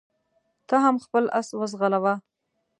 ته 0.67 0.75
هم 0.85 0.95
خپل 1.05 1.23
اس 1.39 1.47
وځغلوه. 1.59 2.13